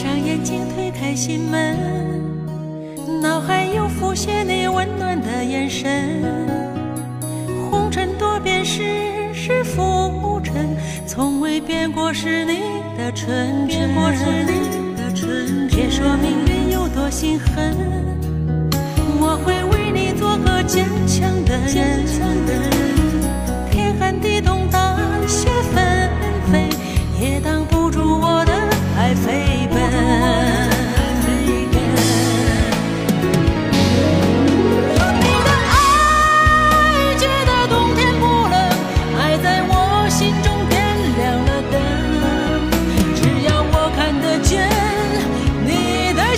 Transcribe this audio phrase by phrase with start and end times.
[0.00, 1.76] 上眼睛，推开心门，
[3.20, 6.22] 脑海又浮现你温暖的眼神。
[7.68, 8.84] 红尘多变，世
[9.34, 12.60] 事浮沉，从未变过是你
[12.96, 13.88] 的纯真。
[14.14, 15.76] 是你的纯真。
[15.76, 17.74] 别说命运有多心狠，
[19.18, 22.06] 我会为你做个坚强的人。
[23.68, 26.08] 天寒地冻，大雪纷
[26.52, 26.68] 飞，
[27.20, 28.37] 也挡不住我。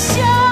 [0.00, 0.49] 想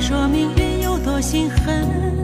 [0.00, 2.19] 说命运有多心狠。